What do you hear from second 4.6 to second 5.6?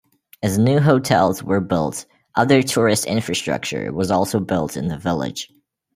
in the village.